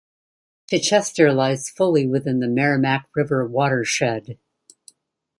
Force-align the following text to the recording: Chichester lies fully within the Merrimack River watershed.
Chichester 0.67 1.31
lies 1.31 1.69
fully 1.69 2.07
within 2.07 2.39
the 2.39 2.47
Merrimack 2.47 3.07
River 3.15 3.47
watershed. 3.47 4.39